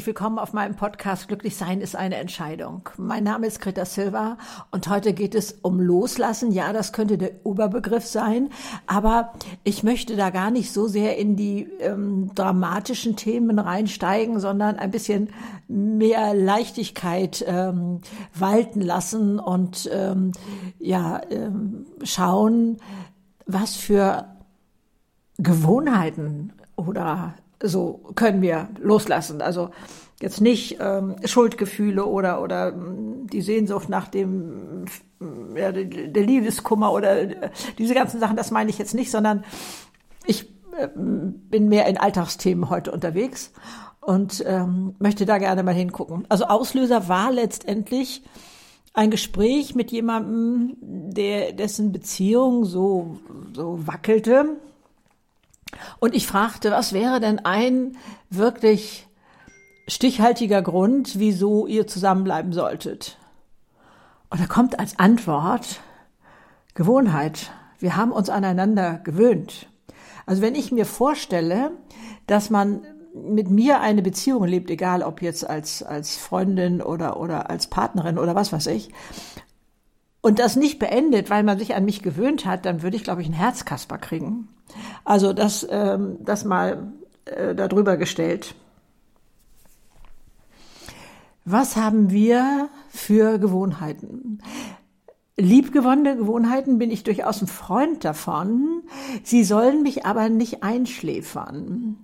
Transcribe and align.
herzlich 0.00 0.16
willkommen 0.16 0.38
auf 0.38 0.54
meinem 0.54 0.76
Podcast 0.76 1.28
Glücklich 1.28 1.56
sein 1.58 1.82
ist 1.82 1.94
eine 1.94 2.16
Entscheidung. 2.16 2.88
Mein 2.96 3.22
Name 3.22 3.46
ist 3.46 3.60
Greta 3.60 3.84
Silva 3.84 4.38
und 4.70 4.88
heute 4.88 5.12
geht 5.12 5.34
es 5.34 5.58
um 5.60 5.78
Loslassen. 5.78 6.52
Ja, 6.52 6.72
das 6.72 6.94
könnte 6.94 7.18
der 7.18 7.32
Oberbegriff 7.44 8.06
sein, 8.06 8.48
aber 8.86 9.34
ich 9.62 9.82
möchte 9.82 10.16
da 10.16 10.30
gar 10.30 10.50
nicht 10.50 10.72
so 10.72 10.88
sehr 10.88 11.18
in 11.18 11.36
die 11.36 11.68
ähm, 11.80 12.30
dramatischen 12.34 13.14
Themen 13.14 13.58
reinsteigen, 13.58 14.40
sondern 14.40 14.76
ein 14.76 14.90
bisschen 14.90 15.28
mehr 15.68 16.32
Leichtigkeit 16.32 17.44
ähm, 17.46 18.00
walten 18.34 18.80
lassen 18.80 19.38
und 19.38 19.86
ähm, 19.92 20.32
ja 20.78 21.20
ähm, 21.28 21.84
schauen, 22.04 22.78
was 23.44 23.76
für 23.76 24.24
Gewohnheiten 25.36 26.54
oder 26.74 27.34
so 27.62 28.12
können 28.14 28.42
wir 28.42 28.68
loslassen. 28.80 29.42
Also 29.42 29.70
jetzt 30.20 30.40
nicht 30.40 30.78
ähm, 30.80 31.16
Schuldgefühle 31.24 32.04
oder 32.04 32.42
oder 32.42 32.68
ähm, 32.68 33.26
die 33.32 33.42
Sehnsucht 33.42 33.88
nach 33.88 34.08
dem 34.08 34.84
ja, 35.54 35.72
der 35.72 36.22
Liebeskummer 36.22 36.92
oder 36.92 37.20
äh, 37.20 37.50
diese 37.78 37.94
ganzen 37.94 38.20
Sachen. 38.20 38.36
Das 38.36 38.50
meine 38.50 38.70
ich 38.70 38.78
jetzt 38.78 38.94
nicht, 38.94 39.10
sondern 39.10 39.44
ich 40.26 40.48
äh, 40.76 40.88
bin 40.94 41.68
mehr 41.68 41.86
in 41.86 41.98
Alltagsthemen 41.98 42.70
heute 42.70 42.92
unterwegs 42.92 43.52
und 44.00 44.42
ähm, 44.46 44.94
möchte 44.98 45.26
da 45.26 45.38
gerne 45.38 45.62
mal 45.62 45.74
hingucken. 45.74 46.26
Also 46.28 46.46
Auslöser 46.46 47.08
war 47.08 47.32
letztendlich 47.32 48.22
ein 48.92 49.10
Gespräch 49.10 49.74
mit 49.74 49.90
jemandem, 49.90 50.76
der 50.80 51.52
dessen 51.52 51.92
Beziehung 51.92 52.64
so 52.64 53.18
so 53.54 53.86
wackelte 53.86 54.56
und 55.98 56.14
ich 56.14 56.26
fragte, 56.26 56.70
was 56.70 56.92
wäre 56.92 57.20
denn 57.20 57.38
ein 57.40 57.96
wirklich 58.28 59.06
stichhaltiger 59.88 60.62
Grund, 60.62 61.18
wieso 61.18 61.66
ihr 61.66 61.86
zusammenbleiben 61.86 62.52
solltet? 62.52 63.18
Und 64.30 64.40
da 64.40 64.46
kommt 64.46 64.78
als 64.78 64.98
Antwort 64.98 65.80
Gewohnheit. 66.74 67.50
Wir 67.78 67.96
haben 67.96 68.12
uns 68.12 68.30
aneinander 68.30 69.00
gewöhnt. 69.02 69.66
Also 70.26 70.42
wenn 70.42 70.54
ich 70.54 70.70
mir 70.70 70.86
vorstelle, 70.86 71.72
dass 72.26 72.50
man 72.50 72.82
mit 73.12 73.50
mir 73.50 73.80
eine 73.80 74.02
Beziehung 74.02 74.44
lebt, 74.44 74.70
egal 74.70 75.02
ob 75.02 75.20
jetzt 75.20 75.48
als, 75.48 75.82
als 75.82 76.16
Freundin 76.16 76.80
oder, 76.80 77.18
oder 77.18 77.50
als 77.50 77.66
Partnerin 77.66 78.18
oder 78.18 78.34
was 78.34 78.52
weiß 78.52 78.68
ich, 78.68 78.90
und 80.20 80.38
das 80.38 80.56
nicht 80.56 80.78
beendet, 80.78 81.30
weil 81.30 81.42
man 81.42 81.58
sich 81.58 81.74
an 81.74 81.84
mich 81.84 82.02
gewöhnt 82.02 82.44
hat, 82.44 82.66
dann 82.66 82.82
würde 82.82 82.96
ich, 82.96 83.04
glaube 83.04 83.22
ich, 83.22 83.26
einen 83.28 83.36
Herzkasper 83.36 83.98
kriegen. 83.98 84.48
Also 85.04 85.32
das, 85.32 85.66
ähm, 85.70 86.18
das 86.20 86.44
mal 86.44 86.92
äh, 87.24 87.54
darüber 87.54 87.96
gestellt. 87.96 88.54
Was 91.44 91.76
haben 91.76 92.10
wir 92.10 92.68
für 92.90 93.38
Gewohnheiten? 93.38 94.40
Liebgewonnene 95.36 96.16
Gewohnheiten 96.16 96.78
bin 96.78 96.90
ich 96.90 97.02
durchaus 97.02 97.40
ein 97.40 97.46
Freund 97.46 98.04
davon. 98.04 98.82
Sie 99.24 99.42
sollen 99.42 99.82
mich 99.82 100.04
aber 100.04 100.28
nicht 100.28 100.62
einschläfern. 100.62 101.96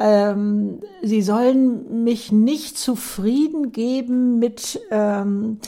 Ähm, 0.00 0.80
sie 1.02 1.22
sollen 1.22 2.02
mich 2.02 2.32
nicht 2.32 2.76
zufrieden 2.76 3.70
geben 3.70 4.40
mit, 4.40 4.80
ähm, 4.90 5.60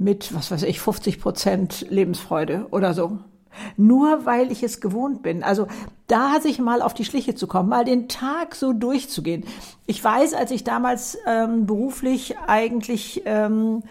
mit, 0.00 0.34
was 0.34 0.50
weiß 0.50 0.62
ich, 0.62 0.80
50 0.80 1.20
Prozent 1.20 1.86
Lebensfreude 1.90 2.66
oder 2.70 2.94
so. 2.94 3.18
Nur 3.76 4.24
weil 4.24 4.50
ich 4.50 4.62
es 4.62 4.80
gewohnt 4.80 5.22
bin. 5.22 5.42
Also 5.42 5.66
da 6.06 6.40
sich 6.40 6.58
mal 6.58 6.80
auf 6.82 6.94
die 6.94 7.04
Schliche 7.04 7.34
zu 7.34 7.46
kommen, 7.46 7.68
mal 7.68 7.84
den 7.84 8.08
Tag 8.08 8.54
so 8.54 8.72
durchzugehen. 8.72 9.44
Ich 9.86 10.02
weiß, 10.02 10.34
als 10.34 10.52
ich 10.52 10.64
damals 10.64 11.18
ähm, 11.26 11.66
beruflich 11.66 12.38
eigentlich 12.46 13.22
ähm, 13.26 13.82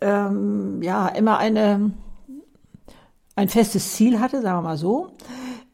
ähm, 0.00 0.82
ja 0.82 1.06
immer 1.08 1.38
eine 1.38 1.92
ein 3.36 3.48
festes 3.48 3.92
Ziel 3.92 4.18
hatte, 4.18 4.40
sagen 4.42 4.58
wir 4.58 4.70
mal 4.70 4.76
so, 4.78 5.12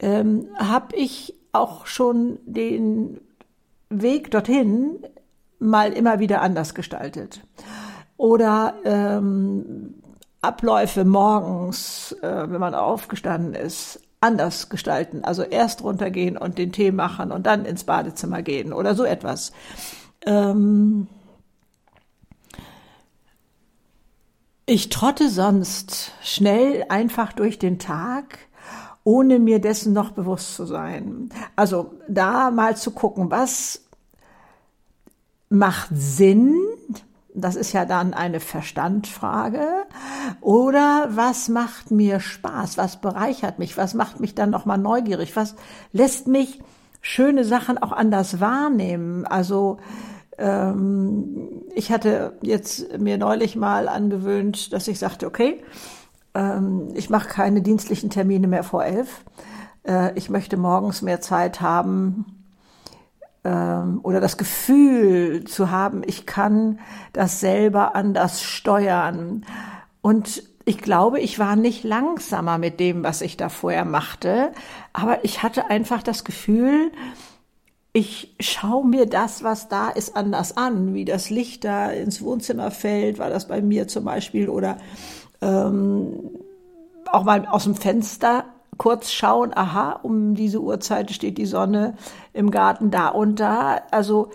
ähm, 0.00 0.48
habe 0.58 0.96
ich 0.96 1.34
auch 1.52 1.86
schon 1.86 2.40
den 2.44 3.20
Weg 3.88 4.32
dorthin 4.32 4.98
mal 5.60 5.92
immer 5.92 6.18
wieder 6.18 6.42
anders 6.42 6.74
gestaltet. 6.74 7.40
Oder 8.22 8.74
ähm, 8.84 9.94
Abläufe 10.42 11.04
morgens, 11.04 12.12
äh, 12.22 12.44
wenn 12.48 12.60
man 12.60 12.72
aufgestanden 12.72 13.54
ist, 13.54 14.00
anders 14.20 14.68
gestalten. 14.68 15.24
Also 15.24 15.42
erst 15.42 15.82
runtergehen 15.82 16.36
und 16.36 16.56
den 16.56 16.70
Tee 16.70 16.92
machen 16.92 17.32
und 17.32 17.46
dann 17.46 17.64
ins 17.64 17.82
Badezimmer 17.82 18.42
gehen 18.42 18.72
oder 18.72 18.94
so 18.94 19.02
etwas. 19.02 19.50
Ähm 20.24 21.08
ich 24.66 24.88
trotte 24.88 25.28
sonst 25.28 26.12
schnell 26.22 26.84
einfach 26.90 27.32
durch 27.32 27.58
den 27.58 27.80
Tag 27.80 28.38
ohne 29.02 29.40
mir 29.40 29.58
dessen 29.58 29.92
noch 29.92 30.12
bewusst 30.12 30.54
zu 30.54 30.64
sein. 30.64 31.30
Also 31.56 31.94
da 32.06 32.52
mal 32.52 32.76
zu 32.76 32.92
gucken, 32.92 33.32
was 33.32 33.82
macht 35.48 35.88
Sinn, 35.90 36.56
das 37.34 37.56
ist 37.56 37.72
ja 37.72 37.84
dann 37.84 38.14
eine 38.14 38.40
Verstandfrage. 38.40 39.66
Oder 40.40 41.08
was 41.10 41.48
macht 41.48 41.90
mir 41.90 42.20
Spaß? 42.20 42.76
Was 42.76 43.00
bereichert 43.00 43.58
mich? 43.58 43.76
Was 43.76 43.94
macht 43.94 44.20
mich 44.20 44.34
dann 44.34 44.50
nochmal 44.50 44.78
neugierig? 44.78 45.34
Was 45.36 45.54
lässt 45.92 46.26
mich 46.26 46.60
schöne 47.00 47.44
Sachen 47.44 47.78
auch 47.78 47.92
anders 47.92 48.40
wahrnehmen? 48.40 49.26
Also 49.26 49.78
ähm, 50.38 51.62
ich 51.74 51.90
hatte 51.90 52.36
jetzt 52.42 52.98
mir 52.98 53.16
neulich 53.16 53.56
mal 53.56 53.88
angewöhnt, 53.88 54.72
dass 54.72 54.88
ich 54.88 54.98
sagte, 54.98 55.26
okay, 55.26 55.62
ähm, 56.34 56.88
ich 56.94 57.08
mache 57.08 57.28
keine 57.28 57.62
dienstlichen 57.62 58.10
Termine 58.10 58.46
mehr 58.46 58.64
vor 58.64 58.84
elf. 58.84 59.24
Äh, 59.84 60.16
ich 60.18 60.28
möchte 60.28 60.58
morgens 60.58 61.00
mehr 61.00 61.20
Zeit 61.22 61.62
haben 61.62 62.41
ähm, 63.44 64.00
oder 64.02 64.20
das 64.20 64.36
Gefühl 64.36 65.44
zu 65.44 65.70
haben, 65.70 66.02
ich 66.06 66.26
kann 66.26 66.78
das 67.12 67.40
selber 67.40 67.94
anders 67.94 68.42
steuern. 68.42 69.44
Und 70.00 70.42
ich 70.64 70.78
glaube, 70.78 71.20
ich 71.20 71.38
war 71.38 71.56
nicht 71.56 71.84
langsamer 71.84 72.58
mit 72.58 72.78
dem, 72.78 73.02
was 73.02 73.20
ich 73.20 73.36
da 73.36 73.48
vorher 73.48 73.84
machte, 73.84 74.52
aber 74.92 75.24
ich 75.24 75.42
hatte 75.42 75.70
einfach 75.70 76.02
das 76.02 76.24
Gefühl, 76.24 76.92
ich 77.92 78.34
schaue 78.40 78.86
mir 78.86 79.06
das, 79.06 79.42
was 79.42 79.68
da 79.68 79.90
ist, 79.90 80.16
anders 80.16 80.56
an, 80.56 80.94
wie 80.94 81.04
das 81.04 81.28
Licht 81.28 81.64
da 81.64 81.90
ins 81.90 82.22
Wohnzimmer 82.22 82.70
fällt, 82.70 83.18
war 83.18 83.28
das 83.28 83.48
bei 83.48 83.60
mir 83.60 83.86
zum 83.86 84.04
Beispiel, 84.04 84.48
oder 84.48 84.78
ähm, 85.42 86.30
auch 87.10 87.24
mal 87.24 87.46
aus 87.46 87.64
dem 87.64 87.74
Fenster 87.74 88.46
kurz 88.78 89.10
schauen, 89.10 89.52
aha, 89.54 90.00
um 90.02 90.34
diese 90.34 90.60
Uhrzeit 90.60 91.10
steht 91.10 91.38
die 91.38 91.46
Sonne 91.46 91.94
im 92.32 92.50
Garten 92.50 92.90
da 92.90 93.08
und 93.08 93.40
da. 93.40 93.82
Also 93.90 94.30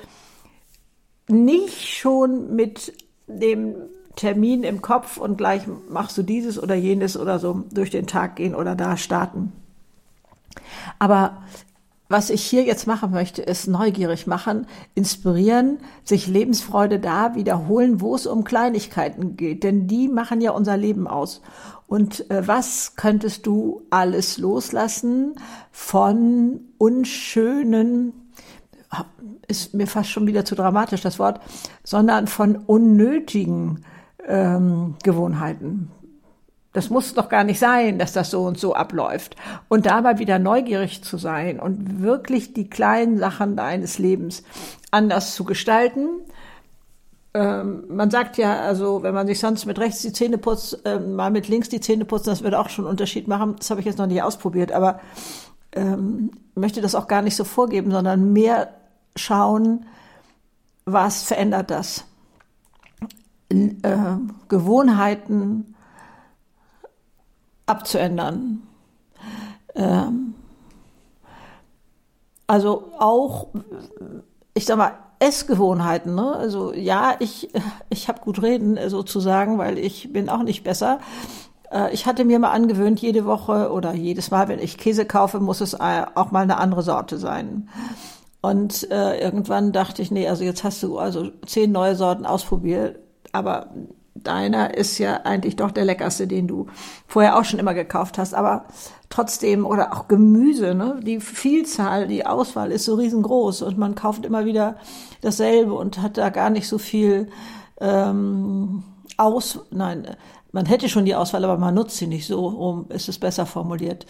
nicht 1.28 1.88
schon 1.88 2.56
mit 2.56 2.94
dem 3.28 3.76
Termin 4.16 4.64
im 4.64 4.82
Kopf 4.82 5.18
und 5.18 5.38
gleich 5.38 5.64
machst 5.90 6.18
du 6.18 6.24
dieses 6.24 6.62
oder 6.62 6.76
jenes 6.76 7.18
oder 7.18 7.40
so 7.40 7.64
durch 7.72 7.92
den 7.92 8.08
Tag 8.08 8.36
gehen 8.36 8.56
oder 8.56 8.76
da 8.76 8.98
starten. 8.98 9.52
Aber 11.00 11.44
was 12.10 12.30
ich 12.30 12.42
hier 12.44 12.64
jetzt 12.64 12.88
machen 12.88 13.12
möchte, 13.12 13.42
ist 13.42 13.68
neugierig 13.68 14.28
machen, 14.28 14.68
inspirieren, 14.96 15.80
sich 16.04 16.28
Lebensfreude 16.28 17.00
da 17.00 17.36
wiederholen, 17.36 18.00
wo 18.00 18.16
es 18.16 18.26
um 18.26 18.44
Kleinigkeiten 18.44 19.36
geht, 19.36 19.64
denn 19.64 19.88
die 19.88 20.08
machen 20.08 20.40
ja 20.40 20.52
unser 20.52 20.78
Leben 20.78 21.08
aus. 21.08 21.42
Und 21.86 22.30
äh, 22.30 22.48
was 22.48 22.96
könntest 22.96 23.46
du 23.46 23.84
alles 23.90 24.38
loslassen 24.38 25.36
von 25.72 26.62
unschönen, 26.78 28.14
ist 29.48 29.74
mir 29.74 29.88
fast 29.88 30.10
schon 30.10 30.28
wieder 30.28 30.46
zu 30.46 30.56
dramatisch 30.56 31.02
das 31.02 31.20
Wort, 31.20 31.42
sondern 31.84 32.28
von 32.28 32.56
unnötigen 32.56 33.84
ähm, 34.28 34.96
Gewohnheiten. 35.04 35.92
Das 36.78 36.92
muss 36.92 37.16
doch 37.16 37.28
gar 37.28 37.44
nicht 37.44 37.58
sein, 37.58 37.98
dass 37.98 38.14
das 38.14 38.30
so 38.30 38.44
und 38.44 38.60
so 38.60 38.76
abläuft. 38.76 39.36
Und 39.68 39.88
dabei 39.88 40.20
wieder 40.20 40.38
neugierig 40.38 41.04
zu 41.04 41.18
sein 41.18 41.60
und 41.60 42.04
wirklich 42.04 42.54
die 42.54 42.70
kleinen 42.70 43.18
Sachen 43.18 43.56
deines 43.56 43.98
Lebens 43.98 44.44
anders 44.92 45.34
zu 45.34 45.44
gestalten. 45.44 46.08
Ähm, 47.34 47.86
man 47.90 48.12
sagt 48.12 48.38
ja, 48.38 48.60
also 48.60 49.02
wenn 49.02 49.16
man 49.16 49.26
sich 49.26 49.40
sonst 49.40 49.66
mit 49.66 49.80
rechts 49.80 50.04
die 50.04 50.14
Zähne 50.14 50.38
putzt, 50.38 50.86
äh, 50.86 51.00
mal 51.00 51.32
mit 51.32 51.48
links 51.48 51.68
die 51.68 51.80
Zähne 51.80 52.06
putzen, 52.06 52.30
das 52.30 52.44
wird 52.44 52.54
auch 52.54 52.70
schon 52.70 52.86
einen 52.86 52.92
Unterschied 52.92 53.28
machen. 53.28 53.56
Das 53.58 53.72
habe 53.72 53.80
ich 53.80 53.88
jetzt 53.88 53.98
noch 53.98 54.06
nicht 54.06 54.22
ausprobiert, 54.22 54.72
aber 54.72 55.00
ähm, 55.72 56.30
möchte 56.54 56.82
das 56.82 56.94
auch 56.94 57.08
gar 57.08 57.24
nicht 57.24 57.36
so 57.36 57.44
vorgeben, 57.44 57.90
sondern 57.90 58.34
mehr 58.34 58.70
schauen, 59.16 59.88
was 60.86 61.24
verändert 61.24 61.72
das. 61.72 62.06
Äh, 63.50 63.66
Gewohnheiten, 64.48 65.74
abzuändern. 67.68 68.64
Ähm, 69.76 70.34
also 72.48 72.92
auch, 72.98 73.48
ich 74.54 74.66
sag 74.66 74.78
mal, 74.78 74.94
Essgewohnheiten. 75.20 76.16
Ne? 76.16 76.36
Also 76.36 76.74
ja, 76.74 77.16
ich, 77.20 77.50
ich 77.90 78.08
habe 78.08 78.22
gut 78.22 78.42
reden 78.42 78.78
sozusagen, 78.90 79.58
weil 79.58 79.78
ich 79.78 80.12
bin 80.12 80.30
auch 80.30 80.44
nicht 80.44 80.64
besser. 80.64 81.00
Äh, 81.72 81.94
ich 81.94 82.06
hatte 82.06 82.26
mir 82.26 82.40
mal 82.40 82.52
angewöhnt, 82.52 83.00
jede 83.00 83.26
Woche 83.26 83.72
oder 83.72 83.94
jedes 83.94 84.32
Mal, 84.32 84.48
wenn 84.48 84.60
ich 84.60 84.78
Käse 84.78 85.06
kaufe, 85.06 85.40
muss 85.40 85.62
es 85.62 85.80
auch 85.80 86.32
mal 86.32 86.44
eine 86.44 86.58
andere 86.58 86.84
Sorte 86.84 87.18
sein. 87.18 87.70
Und 88.42 88.90
äh, 88.92 89.20
irgendwann 89.20 89.72
dachte 89.72 90.02
ich, 90.02 90.12
nee, 90.12 90.28
also 90.28 90.44
jetzt 90.44 90.64
hast 90.64 90.82
du 90.84 91.00
also 91.00 91.32
zehn 91.46 91.72
neue 91.72 91.96
Sorten 91.96 92.26
ausprobiert, 92.26 93.00
aber 93.34 93.72
deiner 94.24 94.76
ist 94.76 94.98
ja 94.98 95.22
eigentlich 95.24 95.56
doch 95.56 95.72
der 95.72 95.86
leckerste, 95.86 96.28
den 96.28 96.48
du 96.48 96.68
vorher 97.08 97.38
auch 97.38 97.46
schon 97.46 97.60
immer 97.60 97.74
gekauft 97.74 98.18
hast. 98.18 98.34
Aber 98.34 98.66
trotzdem, 99.10 99.66
oder 99.66 99.94
auch 99.94 100.08
Gemüse, 100.08 100.76
ne? 100.76 101.00
die 101.02 101.20
Vielzahl, 101.20 102.08
die 102.08 102.26
Auswahl 102.26 102.72
ist 102.72 102.86
so 102.86 102.96
riesengroß 102.96 103.62
und 103.62 103.78
man 103.78 103.96
kauft 103.96 104.26
immer 104.26 104.46
wieder 104.46 104.78
dasselbe 105.22 105.74
und 105.74 106.02
hat 106.02 106.18
da 106.18 106.30
gar 106.30 106.50
nicht 106.50 106.68
so 106.68 106.78
viel 106.78 107.30
ähm, 107.80 108.84
aus, 109.18 109.60
nein, 109.72 110.16
man 110.52 110.66
hätte 110.66 110.90
schon 110.90 111.06
die 111.06 111.16
Auswahl, 111.16 111.44
aber 111.44 111.58
man 111.58 111.76
nutzt 111.76 111.98
sie 111.98 112.08
nicht 112.08 112.26
so, 112.26 112.48
um 112.48 112.90
ist 112.90 113.10
es 113.10 113.20
besser 113.20 113.46
formuliert. 113.46 114.06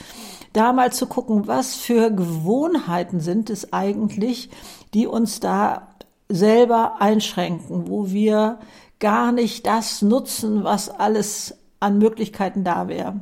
Da 0.54 0.72
mal 0.72 0.94
zu 0.94 1.08
gucken, 1.08 1.48
was 1.48 1.76
für 1.76 2.12
Gewohnheiten 2.12 3.20
sind 3.20 3.50
es 3.50 3.74
eigentlich, 3.74 4.50
die 4.94 5.08
uns 5.08 5.40
da 5.40 5.90
selber 6.30 7.02
einschränken, 7.02 7.90
wo 7.90 8.12
wir 8.12 8.60
gar 9.00 9.32
nicht 9.32 9.68
das 9.68 10.02
nutzen, 10.02 10.64
was 10.64 10.90
alles 10.90 11.58
an 11.80 11.98
Möglichkeiten 11.98 12.64
da 12.64 12.88
wäre. 12.88 13.20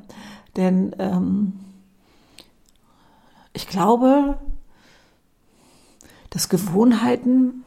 Denn 0.56 0.96
ähm, 1.00 1.54
ich 3.54 3.68
glaube, 3.68 4.38
dass 6.30 6.50
Gewohnheiten 6.50 7.64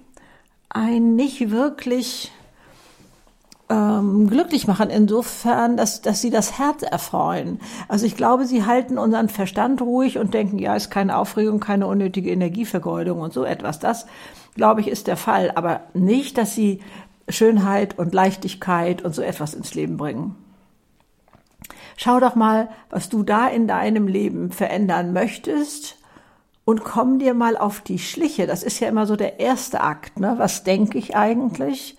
einen 0.69 1.17
nicht 1.17 1.51
wirklich 1.51 2.31
ähm, 3.71 4.29
glücklich 4.29 4.67
machen, 4.67 4.91
insofern, 4.91 5.77
dass, 5.77 6.01
dass 6.01 6.21
sie 6.21 6.31
das 6.31 6.59
Herz 6.59 6.83
erfreuen. 6.83 7.61
Also 7.89 8.07
ich 8.07 8.17
glaube, 8.17 8.47
sie 8.47 8.65
halten 8.65 8.99
unseren 8.99 9.29
Verstand 9.29 9.83
ruhig 9.83 10.19
und 10.19 10.35
denken, 10.35 10.59
ja, 10.59 10.75
ist 10.75 10.91
keine 10.91 11.17
Aufregung, 11.17 11.61
keine 11.61 11.87
unnötige 11.87 12.31
Energievergeudung 12.31 13.21
und 13.21 13.33
so 13.33 13.45
etwas. 13.45 13.79
Das, 13.79 14.07
glaube 14.55 14.81
ich, 14.81 14.89
ist 14.89 15.07
der 15.07 15.17
Fall. 15.17 15.53
Aber 15.55 15.81
nicht, 15.95 16.39
dass 16.39 16.55
sie 16.55 16.81
Schönheit 17.29 17.99
und 17.99 18.15
Leichtigkeit 18.15 19.03
und 19.03 19.15
so 19.15 19.23
etwas 19.23 19.55
ins 19.55 19.75
Leben 19.75 19.97
bringen. 19.97 20.37
Schau 21.97 22.21
doch 22.21 22.35
mal, 22.35 22.69
was 22.91 23.09
du 23.09 23.23
da 23.23 23.49
in 23.49 23.67
deinem 23.67 24.07
Leben 24.07 24.53
verändern 24.53 25.13
möchtest 25.13 25.99
und 26.65 26.85
komm 26.85 27.19
dir 27.19 27.35
mal 27.35 27.57
auf 27.57 27.81
die 27.81 27.99
Schliche. 27.99 28.47
Das 28.47 28.63
ist 28.63 28.79
ja 28.79 28.89
immer 28.89 29.07
so 29.07 29.17
der 29.17 29.41
erste 29.41 29.81
Akt. 29.81 30.21
Ne? 30.21 30.35
Was 30.37 30.65
denke 30.65 30.99
ich 30.99 31.17
eigentlich? 31.17 31.97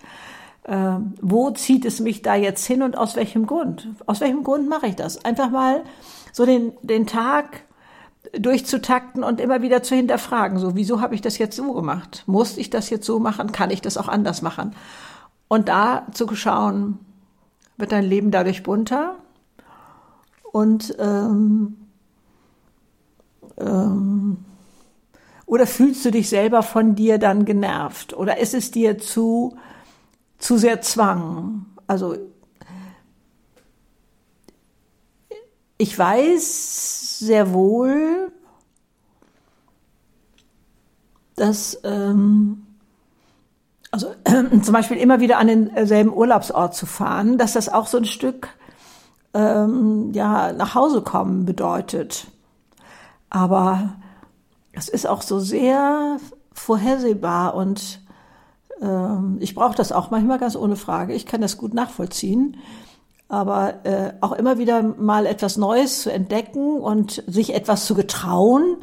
Äh, 0.64 0.94
wo 1.20 1.50
zieht 1.50 1.84
es 1.84 2.00
mich 2.00 2.22
da 2.22 2.34
jetzt 2.34 2.66
hin 2.66 2.82
und 2.82 2.96
aus 2.96 3.16
welchem 3.16 3.46
Grund? 3.46 3.88
Aus 4.06 4.20
welchem 4.20 4.44
Grund 4.44 4.68
mache 4.68 4.86
ich 4.86 4.96
das? 4.96 5.24
Einfach 5.24 5.50
mal 5.50 5.82
so 6.32 6.46
den, 6.46 6.72
den 6.82 7.06
Tag 7.06 7.64
durchzutakten 8.32 9.24
und 9.24 9.40
immer 9.40 9.62
wieder 9.62 9.82
zu 9.82 9.94
hinterfragen. 9.94 10.58
So, 10.58 10.76
wieso 10.76 11.00
habe 11.00 11.14
ich 11.14 11.20
das 11.20 11.38
jetzt 11.38 11.56
so 11.56 11.72
gemacht? 11.72 12.22
Muss 12.26 12.56
ich 12.56 12.70
das 12.70 12.90
jetzt 12.90 13.06
so 13.06 13.18
machen? 13.18 13.52
Kann 13.52 13.70
ich 13.70 13.82
das 13.82 13.96
auch 13.96 14.08
anders 14.08 14.40
machen? 14.40 14.74
Und 15.50 15.68
da 15.68 16.06
zu 16.12 16.32
schauen, 16.36 17.00
wird 17.76 17.90
dein 17.90 18.04
Leben 18.04 18.30
dadurch 18.30 18.62
bunter 18.62 19.16
und 20.52 20.94
ähm, 21.00 21.76
ähm, 23.58 24.44
oder 25.46 25.66
fühlst 25.66 26.04
du 26.04 26.12
dich 26.12 26.28
selber 26.28 26.62
von 26.62 26.94
dir 26.94 27.18
dann 27.18 27.46
genervt 27.46 28.12
oder 28.14 28.38
ist 28.38 28.54
es 28.54 28.70
dir 28.70 28.98
zu 28.98 29.56
zu 30.38 30.56
sehr 30.56 30.82
Zwang? 30.82 31.66
Also 31.88 32.16
ich 35.78 35.98
weiß 35.98 37.18
sehr 37.18 37.52
wohl, 37.52 38.30
dass 41.34 41.80
ähm, 41.82 42.69
also 43.90 44.08
äh, 44.24 44.60
zum 44.62 44.72
Beispiel 44.72 44.96
immer 44.96 45.20
wieder 45.20 45.38
an 45.38 45.48
denselben 45.48 46.12
Urlaubsort 46.12 46.74
zu 46.74 46.86
fahren, 46.86 47.38
dass 47.38 47.52
das 47.52 47.68
auch 47.68 47.86
so 47.86 47.98
ein 47.98 48.04
Stück 48.04 48.48
ähm, 49.34 50.10
ja 50.12 50.52
nach 50.52 50.74
Hause 50.74 51.02
kommen 51.02 51.44
bedeutet. 51.44 52.26
Aber 53.28 53.96
es 54.72 54.88
ist 54.88 55.06
auch 55.06 55.22
so 55.22 55.38
sehr 55.38 56.18
vorhersehbar 56.52 57.54
und 57.54 58.00
ähm, 58.80 59.38
ich 59.40 59.54
brauche 59.54 59.76
das 59.76 59.92
auch 59.92 60.10
manchmal 60.10 60.38
ganz 60.38 60.56
ohne 60.56 60.76
Frage. 60.76 61.14
Ich 61.14 61.26
kann 61.26 61.40
das 61.40 61.58
gut 61.58 61.74
nachvollziehen. 61.74 62.56
Aber 63.28 63.84
äh, 63.84 64.12
auch 64.20 64.32
immer 64.32 64.58
wieder 64.58 64.82
mal 64.82 65.24
etwas 65.24 65.56
Neues 65.56 66.02
zu 66.02 66.12
entdecken 66.12 66.80
und 66.80 67.22
sich 67.28 67.54
etwas 67.54 67.86
zu 67.86 67.94
getrauen, 67.94 68.78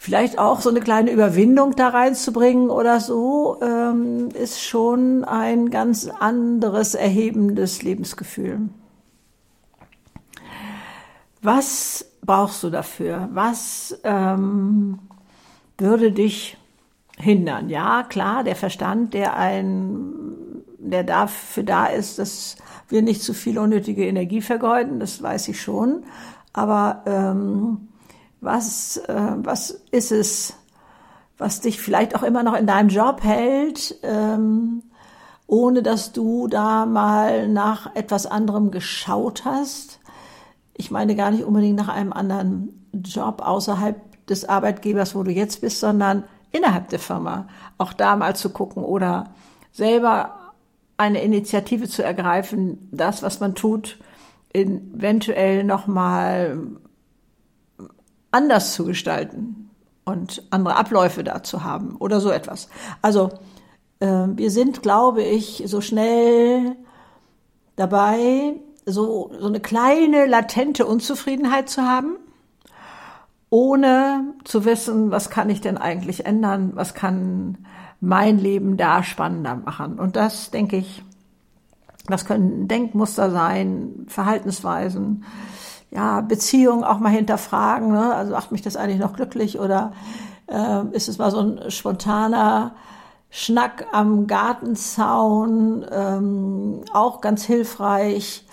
vielleicht 0.00 0.38
auch 0.38 0.62
so 0.62 0.70
eine 0.70 0.80
kleine 0.80 1.10
Überwindung 1.10 1.76
da 1.76 1.90
reinzubringen 1.90 2.70
oder 2.70 3.00
so, 3.00 3.60
ähm, 3.60 4.30
ist 4.30 4.62
schon 4.62 5.24
ein 5.24 5.68
ganz 5.68 6.08
anderes, 6.08 6.94
erhebendes 6.94 7.82
Lebensgefühl. 7.82 8.70
Was 11.42 12.06
brauchst 12.22 12.62
du 12.62 12.70
dafür? 12.70 13.28
Was 13.34 14.00
ähm, 14.02 15.00
würde 15.76 16.12
dich 16.12 16.56
hindern? 17.18 17.68
Ja, 17.68 18.02
klar, 18.02 18.42
der 18.42 18.56
Verstand, 18.56 19.12
der 19.12 19.36
ein, 19.36 20.24
der 20.78 21.04
dafür 21.04 21.64
da 21.64 21.84
ist, 21.84 22.18
dass 22.18 22.56
wir 22.88 23.02
nicht 23.02 23.22
zu 23.22 23.34
viel 23.34 23.58
unnötige 23.58 24.06
Energie 24.06 24.40
vergeuden, 24.40 24.98
das 24.98 25.22
weiß 25.22 25.48
ich 25.48 25.60
schon. 25.60 26.04
Aber 26.54 27.02
ähm, 27.04 27.89
was, 28.40 28.96
äh, 28.96 29.32
was 29.36 29.70
ist 29.90 30.12
es, 30.12 30.54
was 31.38 31.60
dich 31.60 31.80
vielleicht 31.80 32.14
auch 32.14 32.22
immer 32.22 32.42
noch 32.42 32.54
in 32.54 32.66
deinem 32.66 32.88
Job 32.88 33.22
hält, 33.22 33.96
ähm, 34.02 34.82
ohne 35.46 35.82
dass 35.82 36.12
du 36.12 36.46
da 36.46 36.86
mal 36.86 37.48
nach 37.48 37.94
etwas 37.94 38.26
anderem 38.26 38.70
geschaut 38.70 39.44
hast? 39.44 40.00
Ich 40.74 40.90
meine 40.90 41.16
gar 41.16 41.30
nicht 41.30 41.44
unbedingt 41.44 41.76
nach 41.76 41.88
einem 41.88 42.12
anderen 42.12 42.86
Job 42.92 43.42
außerhalb 43.44 44.26
des 44.26 44.48
Arbeitgebers, 44.48 45.14
wo 45.14 45.22
du 45.22 45.30
jetzt 45.30 45.60
bist, 45.60 45.80
sondern 45.80 46.24
innerhalb 46.52 46.88
der 46.88 46.98
Firma. 46.98 47.48
Auch 47.78 47.92
da 47.92 48.16
mal 48.16 48.36
zu 48.36 48.50
gucken 48.50 48.82
oder 48.84 49.34
selber 49.72 50.52
eine 50.96 51.22
Initiative 51.22 51.88
zu 51.88 52.02
ergreifen, 52.02 52.88
das, 52.92 53.22
was 53.22 53.40
man 53.40 53.54
tut, 53.54 53.98
eventuell 54.52 55.64
nochmal 55.64 56.58
anders 58.30 58.74
zu 58.74 58.84
gestalten 58.84 59.70
und 60.04 60.42
andere 60.50 60.76
Abläufe 60.76 61.24
da 61.24 61.42
zu 61.42 61.64
haben 61.64 61.96
oder 61.96 62.20
so 62.20 62.30
etwas. 62.30 62.68
Also 63.02 63.30
äh, 64.00 64.06
wir 64.06 64.50
sind, 64.50 64.82
glaube 64.82 65.22
ich, 65.22 65.62
so 65.66 65.80
schnell 65.80 66.76
dabei, 67.76 68.54
so, 68.86 69.30
so 69.38 69.46
eine 69.46 69.60
kleine 69.60 70.26
latente 70.26 70.86
Unzufriedenheit 70.86 71.68
zu 71.68 71.82
haben, 71.82 72.16
ohne 73.50 74.34
zu 74.44 74.64
wissen, 74.64 75.10
was 75.10 75.30
kann 75.30 75.50
ich 75.50 75.60
denn 75.60 75.76
eigentlich 75.76 76.26
ändern, 76.26 76.72
was 76.74 76.94
kann 76.94 77.66
mein 78.00 78.38
Leben 78.38 78.76
da 78.76 79.02
spannender 79.02 79.56
machen. 79.56 79.98
Und 79.98 80.16
das, 80.16 80.50
denke 80.50 80.76
ich, 80.76 81.02
das 82.06 82.24
können 82.24 82.68
Denkmuster 82.68 83.30
sein, 83.30 84.06
Verhaltensweisen, 84.08 85.24
ja, 85.90 86.20
Beziehungen 86.20 86.84
auch 86.84 86.98
mal 86.98 87.10
hinterfragen. 87.10 87.92
Ne? 87.92 88.14
Also 88.14 88.32
macht 88.32 88.52
mich 88.52 88.62
das 88.62 88.76
eigentlich 88.76 89.00
noch 89.00 89.14
glücklich 89.14 89.58
oder 89.58 89.92
äh, 90.46 90.86
ist 90.92 91.08
es 91.08 91.18
mal 91.18 91.30
so 91.30 91.40
ein 91.40 91.70
spontaner 91.70 92.72
Schnack 93.30 93.86
am 93.92 94.26
Gartenzaun, 94.26 95.86
ähm, 95.90 96.80
auch 96.92 97.20
ganz 97.20 97.44
hilfreich 97.44 98.46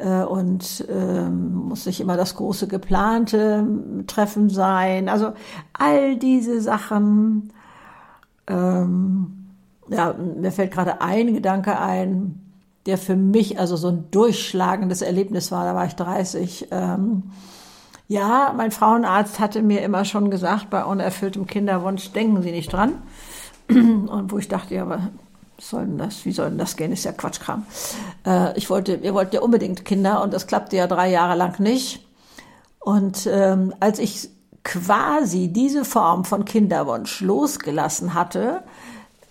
äh, 0.00 0.22
und 0.22 0.86
ähm, 0.88 1.54
muss 1.54 1.84
nicht 1.86 2.00
immer 2.00 2.16
das 2.16 2.34
große 2.36 2.66
geplante 2.68 3.66
Treffen 4.06 4.48
sein. 4.48 5.08
Also 5.08 5.32
all 5.72 6.16
diese 6.16 6.60
Sachen. 6.60 7.52
Ähm, 8.46 9.40
ja, 9.88 10.14
mir 10.14 10.50
fällt 10.50 10.72
gerade 10.72 11.02
ein 11.02 11.34
Gedanke 11.34 11.78
ein 11.78 12.43
der 12.86 12.98
für 12.98 13.16
mich 13.16 13.58
also 13.58 13.76
so 13.76 13.88
ein 13.88 14.10
durchschlagendes 14.10 15.02
Erlebnis 15.02 15.50
war. 15.50 15.64
Da 15.64 15.74
war 15.74 15.86
ich 15.86 15.94
30. 15.94 16.68
Ähm, 16.70 17.24
ja, 18.08 18.52
mein 18.56 18.70
Frauenarzt 18.70 19.40
hatte 19.40 19.62
mir 19.62 19.82
immer 19.82 20.04
schon 20.04 20.30
gesagt, 20.30 20.68
bei 20.70 20.84
unerfülltem 20.84 21.46
Kinderwunsch 21.46 22.12
denken 22.12 22.42
Sie 22.42 22.50
nicht 22.50 22.72
dran. 22.72 23.02
Und 23.68 24.30
wo 24.30 24.38
ich 24.38 24.48
dachte, 24.48 24.74
ja, 24.74 24.82
aber 24.82 25.08
soll 25.58 25.86
denn 25.86 25.98
das? 25.98 26.24
Wie 26.24 26.32
soll 26.32 26.50
denn 26.50 26.58
das 26.58 26.76
gehen? 26.76 26.92
Ist 26.92 27.04
ja 27.04 27.12
Quatschkram. 27.12 27.64
Äh, 28.26 28.56
ich 28.58 28.68
wollte, 28.68 29.02
wir 29.02 29.14
wollten 29.14 29.34
ja 29.34 29.40
unbedingt 29.40 29.84
Kinder 29.84 30.22
und 30.22 30.34
das 30.34 30.46
klappte 30.46 30.76
ja 30.76 30.86
drei 30.86 31.10
Jahre 31.10 31.36
lang 31.36 31.58
nicht. 31.60 32.06
Und 32.80 33.26
ähm, 33.30 33.72
als 33.80 33.98
ich 33.98 34.28
quasi 34.62 35.48
diese 35.48 35.84
Form 35.84 36.24
von 36.24 36.44
Kinderwunsch 36.44 37.20
losgelassen 37.20 38.14
hatte, 38.14 38.62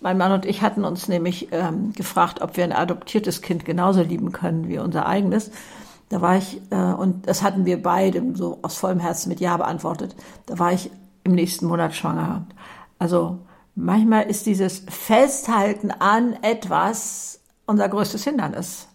mein 0.04 0.18
Mann 0.18 0.32
und 0.32 0.44
ich 0.44 0.60
hatten 0.60 0.84
uns 0.84 1.08
nämlich 1.08 1.48
ähm, 1.50 1.94
gefragt, 1.94 2.42
ob 2.42 2.58
wir 2.58 2.64
ein 2.64 2.72
adoptiertes 2.72 3.40
Kind 3.40 3.64
genauso 3.64 4.02
lieben 4.02 4.32
können 4.32 4.68
wie 4.68 4.78
unser 4.78 5.06
eigenes. 5.06 5.50
Da 6.10 6.20
war 6.20 6.36
ich, 6.36 6.60
äh, 6.70 6.76
und 6.76 7.26
das 7.26 7.42
hatten 7.42 7.64
wir 7.64 7.82
beide 7.82 8.22
so 8.34 8.58
aus 8.60 8.76
vollem 8.76 9.00
Herzen 9.00 9.30
mit 9.30 9.40
Ja 9.40 9.56
beantwortet. 9.56 10.14
Da 10.44 10.58
war 10.58 10.72
ich 10.72 10.90
im 11.24 11.32
nächsten 11.32 11.66
Monat 11.66 11.94
schwanger. 11.94 12.46
Also 12.98 13.38
manchmal 13.74 14.24
ist 14.24 14.44
dieses 14.44 14.84
Festhalten 14.90 15.90
an 15.90 16.36
etwas 16.42 17.40
unser 17.64 17.88
größtes 17.88 18.24
Hindernis. 18.24 18.88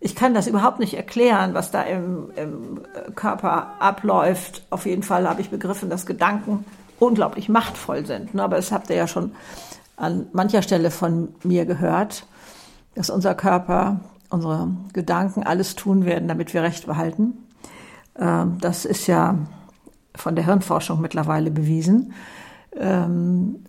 Ich 0.00 0.14
kann 0.14 0.34
das 0.34 0.46
überhaupt 0.46 0.80
nicht 0.80 0.92
erklären, 0.92 1.54
was 1.54 1.70
da 1.70 1.80
im, 1.80 2.30
im 2.36 2.82
Körper 3.14 3.70
abläuft. 3.78 4.66
Auf 4.68 4.84
jeden 4.84 5.02
Fall 5.02 5.26
habe 5.26 5.40
ich 5.40 5.48
begriffen, 5.48 5.88
dass 5.88 6.04
Gedanken 6.04 6.66
unglaublich 6.98 7.48
machtvoll 7.48 8.04
sind. 8.04 8.34
Ne, 8.34 8.42
aber 8.42 8.56
das 8.56 8.70
habt 8.70 8.90
ihr 8.90 8.96
ja 8.96 9.08
schon 9.08 9.32
an 9.96 10.26
mancher 10.32 10.62
Stelle 10.62 10.90
von 10.90 11.30
mir 11.42 11.66
gehört, 11.66 12.26
dass 12.94 13.10
unser 13.10 13.34
Körper, 13.34 14.00
unsere 14.30 14.68
Gedanken 14.92 15.42
alles 15.42 15.74
tun 15.74 16.04
werden, 16.04 16.28
damit 16.28 16.54
wir 16.54 16.62
Recht 16.62 16.86
behalten. 16.86 17.34
Ähm, 18.18 18.58
das 18.60 18.84
ist 18.84 19.06
ja 19.06 19.38
von 20.14 20.34
der 20.34 20.44
Hirnforschung 20.44 21.00
mittlerweile 21.00 21.50
bewiesen. 21.50 22.12
Ähm, 22.76 23.64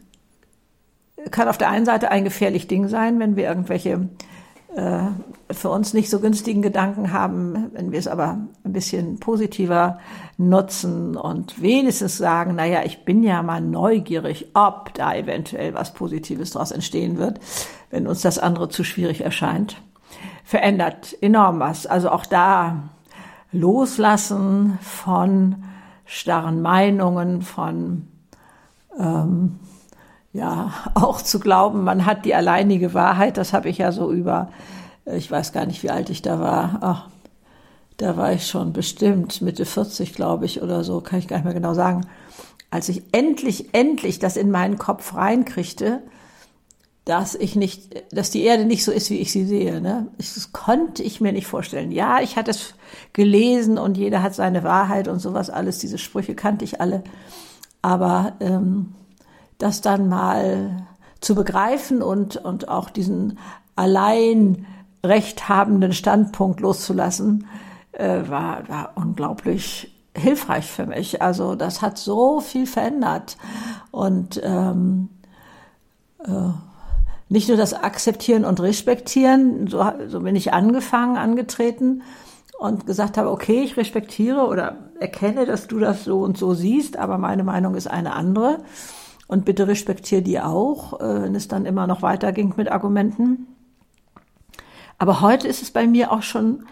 kann 1.31 1.49
auf 1.49 1.57
der 1.57 1.69
einen 1.69 1.85
Seite 1.85 2.11
ein 2.11 2.23
gefährlich 2.23 2.67
Ding 2.67 2.87
sein, 2.87 3.19
wenn 3.19 3.35
wir 3.35 3.45
irgendwelche 3.45 4.09
für 5.49 5.69
uns 5.69 5.93
nicht 5.93 6.09
so 6.09 6.19
günstigen 6.19 6.61
Gedanken 6.61 7.11
haben, 7.11 7.71
wenn 7.73 7.91
wir 7.91 7.97
es 7.97 8.07
aber 8.07 8.37
ein 8.63 8.73
bisschen 8.73 9.19
positiver 9.19 9.99
nutzen 10.37 11.15
und 11.15 11.61
wenigstens 11.61 12.17
sagen, 12.17 12.55
naja, 12.55 12.81
ich 12.85 13.03
bin 13.03 13.23
ja 13.23 13.41
mal 13.41 13.61
neugierig, 13.61 14.51
ob 14.53 14.93
da 14.93 15.15
eventuell 15.15 15.73
was 15.73 15.93
Positives 15.93 16.51
daraus 16.51 16.71
entstehen 16.71 17.17
wird, 17.17 17.39
wenn 17.89 18.05
uns 18.05 18.21
das 18.21 18.37
andere 18.37 18.69
zu 18.69 18.83
schwierig 18.83 19.21
erscheint, 19.21 19.81
verändert 20.43 21.17
enorm 21.21 21.59
was. 21.59 21.87
Also 21.87 22.11
auch 22.11 22.25
da 22.25 22.89
loslassen 23.51 24.77
von 24.81 25.63
starren 26.05 26.61
Meinungen, 26.61 27.41
von 27.41 28.07
ähm, 28.99 29.59
ja, 30.33 30.73
auch 30.93 31.21
zu 31.21 31.39
glauben, 31.39 31.83
man 31.83 32.05
hat 32.05 32.25
die 32.25 32.35
alleinige 32.35 32.93
Wahrheit, 32.93 33.37
das 33.37 33.53
habe 33.53 33.69
ich 33.69 33.79
ja 33.79 33.91
so 33.91 34.11
über, 34.11 34.51
äh, 35.05 35.17
ich 35.17 35.29
weiß 35.29 35.53
gar 35.53 35.65
nicht, 35.65 35.83
wie 35.83 35.89
alt 35.89 36.09
ich 36.09 36.21
da 36.21 36.39
war. 36.39 36.77
Ach, 36.81 37.09
da 37.97 38.15
war 38.15 38.31
ich 38.31 38.47
schon 38.47 38.73
bestimmt 38.73 39.41
Mitte 39.41 39.65
40, 39.65 40.13
glaube 40.13 40.45
ich, 40.45 40.61
oder 40.61 40.83
so, 40.83 41.01
kann 41.01 41.19
ich 41.19 41.27
gar 41.27 41.37
nicht 41.37 41.45
mehr 41.45 41.53
genau 41.53 41.73
sagen. 41.73 42.05
Als 42.69 42.89
ich 42.89 43.01
endlich, 43.11 43.73
endlich 43.73 44.19
das 44.19 44.37
in 44.37 44.51
meinen 44.51 44.77
Kopf 44.77 45.15
reinkriegte, 45.15 46.01
dass 47.05 47.35
ich 47.35 47.55
nicht, 47.55 48.03
dass 48.11 48.31
die 48.31 48.43
Erde 48.43 48.65
nicht 48.65 48.83
so 48.83 48.91
ist, 48.91 49.09
wie 49.09 49.19
ich 49.19 49.31
sie 49.31 49.45
sehe. 49.45 49.79
Ne? 49.79 50.07
Das 50.17 50.51
konnte 50.51 51.01
ich 51.03 51.21
mir 51.21 51.31
nicht 51.31 51.47
vorstellen. 51.47 51.93
Ja, 51.93 52.19
ich 52.21 52.35
hatte 52.35 52.51
es 52.51 52.73
gelesen 53.13 53.77
und 53.77 53.97
jeder 53.97 54.21
hat 54.21 54.35
seine 54.35 54.63
Wahrheit 54.63 55.07
und 55.07 55.19
sowas 55.19 55.49
alles. 55.49 55.79
Diese 55.79 55.97
Sprüche 55.97 56.35
kannte 56.35 56.65
ich 56.65 56.81
alle. 56.81 57.03
Aber 57.81 58.33
ähm, 58.41 58.93
das 59.57 59.81
dann 59.81 60.09
mal 60.09 60.87
zu 61.19 61.35
begreifen 61.35 62.01
und, 62.01 62.37
und 62.37 62.69
auch 62.69 62.89
diesen 62.89 63.39
allein 63.75 64.65
rechthabenden 65.03 65.93
Standpunkt 65.93 66.59
loszulassen, 66.59 67.47
äh, 67.93 68.29
war, 68.29 68.67
war 68.69 68.91
unglaublich 68.95 69.93
hilfreich 70.15 70.65
für 70.65 70.85
mich. 70.85 71.21
Also 71.21 71.55
das 71.55 71.81
hat 71.81 71.97
so 71.97 72.41
viel 72.41 72.67
verändert. 72.67 73.37
Und 73.91 74.41
ähm, 74.43 75.09
äh, 76.23 76.51
nicht 77.29 77.49
nur 77.49 77.57
das 77.57 77.73
Akzeptieren 77.73 78.45
und 78.45 78.59
Respektieren, 78.59 79.67
so, 79.67 79.85
so 80.07 80.21
bin 80.21 80.35
ich 80.35 80.53
angefangen, 80.53 81.17
angetreten 81.17 82.03
und 82.57 82.85
gesagt 82.85 83.17
habe, 83.17 83.29
okay, 83.29 83.61
ich 83.63 83.77
respektiere 83.77 84.47
oder 84.47 84.77
erkenne, 84.99 85.45
dass 85.45 85.67
du 85.67 85.79
das 85.79 86.03
so 86.03 86.19
und 86.21 86.37
so 86.37 86.53
siehst, 86.53 86.97
aber 86.97 87.17
meine 87.17 87.43
Meinung 87.43 87.75
ist 87.75 87.87
eine 87.87 88.13
andere. 88.13 88.59
Und 89.27 89.45
bitte 89.45 89.67
respektiere 89.67 90.21
die 90.21 90.39
auch, 90.39 90.99
äh, 90.99 91.23
wenn 91.23 91.35
es 91.35 91.47
dann 91.47 91.65
immer 91.65 91.85
noch 91.87 92.01
weiterging 92.01 92.53
mit 92.55 92.71
Argumenten. 92.71 93.47
Aber 94.97 95.21
heute 95.21 95.47
ist 95.47 95.61
es 95.61 95.71
bei 95.71 95.85
mir 95.85 96.11
auch 96.11 96.23
schon, 96.23 96.65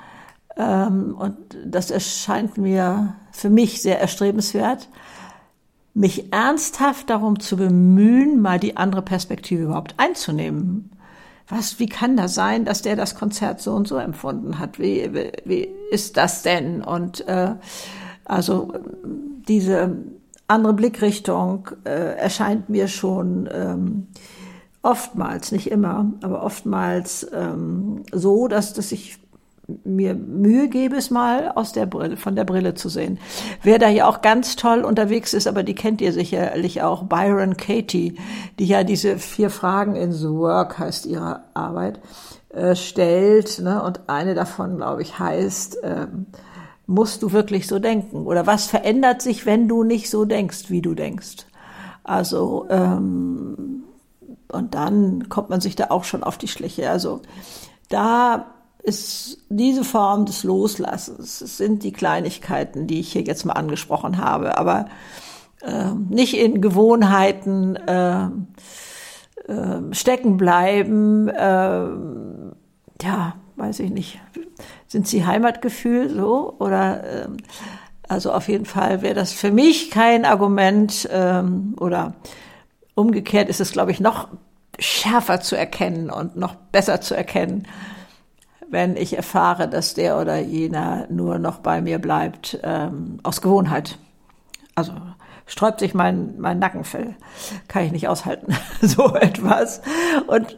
ähm, 0.57 1.15
und 1.17 1.35
das 1.65 1.91
erscheint 1.91 2.57
mir 2.57 3.15
für 3.31 3.49
mich 3.49 3.81
sehr 3.81 3.99
erstrebenswert, 3.99 4.89
mich 5.93 6.33
ernsthaft 6.33 7.09
darum 7.09 7.39
zu 7.39 7.57
bemühen, 7.57 8.41
mal 8.41 8.59
die 8.59 8.77
andere 8.77 9.01
Perspektive 9.01 9.63
überhaupt 9.63 9.95
einzunehmen. 9.97 10.91
Was, 11.47 11.79
wie 11.79 11.85
kann 11.85 12.17
das 12.17 12.33
sein, 12.33 12.65
dass 12.65 12.81
der 12.81 12.95
das 12.95 13.15
Konzert 13.15 13.61
so 13.61 13.73
und 13.73 13.87
so 13.87 13.97
empfunden 13.97 14.59
hat? 14.59 14.79
Wie, 14.79 15.13
wie, 15.13 15.31
wie 15.45 15.69
ist 15.91 16.17
das 16.17 16.41
denn? 16.41 16.83
Und 16.83 17.27
äh, 17.27 17.53
also 18.25 18.73
diese 19.47 19.95
andere 20.47 20.73
Blickrichtung 20.73 21.69
äh, 21.85 22.17
erscheint 22.17 22.69
mir 22.69 22.87
schon 22.87 23.49
ähm, 23.51 24.07
oftmals, 24.81 25.51
nicht 25.51 25.71
immer, 25.71 26.11
aber 26.21 26.43
oftmals 26.43 27.27
ähm, 27.33 28.03
so, 28.11 28.47
dass, 28.47 28.73
dass 28.73 28.91
ich 28.91 29.17
mir 29.83 30.13
Mühe 30.13 30.69
gebe, 30.69 30.95
es 30.95 31.09
mal 31.09 31.51
aus 31.55 31.71
der 31.71 31.87
Brille, 31.87 32.17
von 32.17 32.35
der 32.35 32.43
Brille 32.43 32.75
zu 32.75 32.89
sehen. 32.89 33.17
Wer 33.63 33.79
da 33.79 33.89
ja 33.89 34.07
auch 34.07 34.21
ganz 34.21 34.55
toll 34.55 34.83
unterwegs 34.83 35.33
ist, 35.33 35.47
aber 35.47 35.63
die 35.63 35.73
kennt 35.73 36.01
ihr 36.01 36.13
sicherlich 36.13 36.83
auch, 36.83 37.03
Byron 37.03 37.57
Katie, 37.57 38.15
die 38.59 38.67
ja 38.67 38.83
diese 38.83 39.17
vier 39.17 39.49
Fragen 39.49 39.95
in 39.95 40.11
The 40.11 40.29
Work 40.29 40.77
heißt 40.77 41.07
ihre 41.07 41.41
Arbeit, 41.55 41.99
äh, 42.49 42.75
stellt, 42.75 43.59
ne? 43.59 43.81
und 43.81 44.01
eine 44.07 44.35
davon, 44.35 44.77
glaube 44.77 45.01
ich, 45.01 45.17
heißt, 45.17 45.79
ähm, 45.83 46.27
musst 46.87 47.23
du 47.23 47.31
wirklich 47.31 47.67
so 47.67 47.79
denken? 47.79 48.25
Oder 48.25 48.45
was 48.47 48.65
verändert 48.65 49.21
sich, 49.21 49.45
wenn 49.45 49.67
du 49.67 49.83
nicht 49.83 50.09
so 50.09 50.25
denkst, 50.25 50.69
wie 50.69 50.81
du 50.81 50.93
denkst? 50.93 51.45
Also, 52.03 52.67
ähm, 52.69 53.83
und 54.51 54.75
dann 54.75 55.27
kommt 55.29 55.49
man 55.49 55.61
sich 55.61 55.75
da 55.75 55.87
auch 55.89 56.03
schon 56.03 56.23
auf 56.23 56.37
die 56.37 56.47
Schliche. 56.47 56.89
Also, 56.89 57.21
da 57.89 58.45
ist 58.83 59.39
diese 59.49 59.83
Form 59.83 60.25
des 60.25 60.43
Loslassens, 60.43 61.41
es 61.41 61.57
sind 61.57 61.83
die 61.83 61.91
Kleinigkeiten, 61.91 62.85
die 62.85 62.99
ich 62.99 63.11
hier 63.11 63.23
jetzt 63.23 63.43
mal 63.45 63.53
angesprochen 63.53 64.19
habe, 64.19 64.59
aber 64.59 64.85
äh, 65.61 65.91
nicht 66.09 66.37
in 66.37 66.61
Gewohnheiten 66.61 67.75
äh, 67.75 68.25
äh, 69.47 69.81
stecken 69.91 70.37
bleiben, 70.37 71.29
äh, 71.29 71.87
ja, 73.01 73.35
weiß 73.55 73.79
ich 73.79 73.89
nicht, 73.89 74.19
sind 74.87 75.07
Sie 75.07 75.25
Heimatgefühl 75.25 76.09
so 76.09 76.55
oder 76.59 77.25
ähm, 77.25 77.37
also 78.07 78.31
auf 78.31 78.47
jeden 78.47 78.65
Fall 78.65 79.01
wäre 79.01 79.15
das 79.15 79.33
für 79.33 79.51
mich 79.51 79.89
kein 79.89 80.25
Argument 80.25 81.09
ähm, 81.11 81.75
oder 81.79 82.13
umgekehrt 82.93 83.49
ist 83.49 83.61
es, 83.61 83.71
glaube 83.71 83.91
ich, 83.91 83.99
noch 83.99 84.29
schärfer 84.79 85.41
zu 85.41 85.55
erkennen 85.55 86.09
und 86.09 86.35
noch 86.35 86.55
besser 86.55 87.01
zu 87.01 87.15
erkennen, 87.15 87.67
wenn 88.69 88.95
ich 88.97 89.15
erfahre, 89.15 89.67
dass 89.67 89.93
der 89.93 90.19
oder 90.19 90.39
jener 90.39 91.07
nur 91.09 91.39
noch 91.39 91.59
bei 91.59 91.81
mir 91.81 91.99
bleibt 91.99 92.59
ähm, 92.63 93.19
aus 93.23 93.41
Gewohnheit. 93.41 93.97
Also 94.75 94.93
sträubt 95.45 95.79
sich 95.79 95.93
mein, 95.93 96.39
mein 96.39 96.59
Nackenfell. 96.59 97.15
Kann 97.67 97.83
ich 97.83 97.91
nicht 97.91 98.07
aushalten, 98.07 98.55
so 98.81 99.15
etwas. 99.15 99.81
Und, 100.27 100.57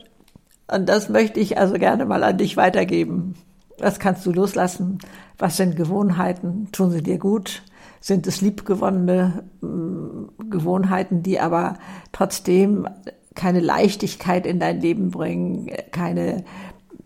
und 0.67 0.87
das 0.87 1.09
möchte 1.09 1.39
ich 1.39 1.57
also 1.57 1.75
gerne 1.75 2.05
mal 2.05 2.23
an 2.23 2.37
dich 2.37 2.57
weitergeben. 2.57 3.35
Was 3.79 3.99
kannst 3.99 4.25
du 4.25 4.31
loslassen? 4.31 4.99
Was 5.37 5.57
sind 5.57 5.75
Gewohnheiten? 5.75 6.69
Tun 6.71 6.91
sie 6.91 7.03
dir 7.03 7.17
gut? 7.17 7.63
Sind 7.99 8.27
es 8.27 8.41
liebgewonnene 8.41 9.43
mm, 9.61 10.49
Gewohnheiten, 10.49 11.23
die 11.23 11.39
aber 11.39 11.77
trotzdem 12.11 12.87
keine 13.35 13.59
Leichtigkeit 13.59 14.45
in 14.45 14.59
dein 14.59 14.81
Leben 14.81 15.11
bringen, 15.11 15.69
keine, 15.91 16.43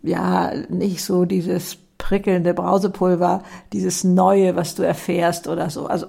ja, 0.01 0.51
nicht 0.69 1.03
so 1.03 1.25
dieses 1.25 1.77
prickelnde 1.97 2.53
Brausepulver, 2.53 3.43
dieses 3.73 4.03
Neue, 4.03 4.55
was 4.55 4.75
du 4.75 4.83
erfährst 4.83 5.47
oder 5.47 5.69
so. 5.69 5.87
Also 5.87 6.07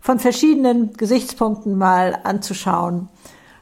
von 0.00 0.18
verschiedenen 0.18 0.92
Gesichtspunkten 0.92 1.76
mal 1.76 2.18
anzuschauen 2.22 3.08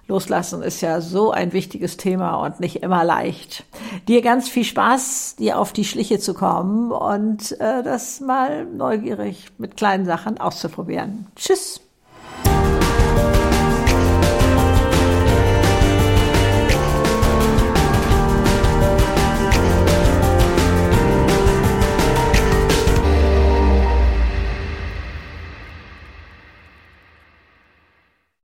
Loslassen 0.06 0.62
ist 0.62 0.80
ja 0.80 1.00
so 1.00 1.30
ein 1.30 1.52
wichtiges 1.52 1.96
Thema 1.96 2.36
und 2.36 2.60
nicht 2.60 2.76
immer 2.76 3.04
leicht. 3.04 3.64
Dir 4.08 4.22
ganz 4.22 4.48
viel 4.48 4.64
Spaß, 4.64 5.36
dir 5.36 5.58
auf 5.58 5.72
die 5.72 5.84
Schliche 5.84 6.18
zu 6.18 6.34
kommen 6.34 6.92
und 6.92 7.52
äh, 7.60 7.82
das 7.82 8.20
mal 8.20 8.66
neugierig 8.66 9.48
mit 9.58 9.76
kleinen 9.76 10.04
Sachen 10.04 10.38
auszuprobieren. 10.38 11.26
Tschüss. 11.36 11.83